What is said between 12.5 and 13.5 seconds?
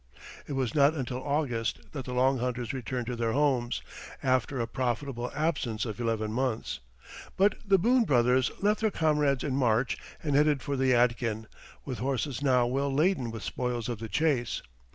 well laden with